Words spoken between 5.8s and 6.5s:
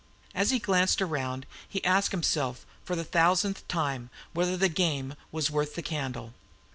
candle.